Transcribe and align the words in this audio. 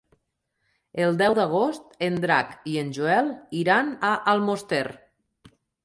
El 1.07 1.19
deu 1.19 1.35
d'agost 1.41 1.95
en 2.09 2.17
Drac 2.25 2.57
i 2.73 2.75
en 2.85 2.91
Joel 2.99 3.31
iran 3.63 3.97
a 4.13 4.15
Almoster. 4.35 4.85